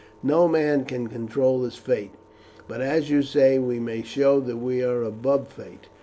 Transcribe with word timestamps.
No 0.23 0.47
man 0.47 0.85
can 0.85 1.05
control 1.09 1.61
his 1.61 1.75
fate; 1.75 2.09
but, 2.67 2.81
as 2.81 3.11
you 3.11 3.21
say, 3.21 3.59
we 3.59 3.79
may 3.79 4.01
show 4.01 4.39
that 4.39 4.57
we 4.57 4.83
are 4.83 5.03
above 5.03 5.47
fate. 5.49 5.89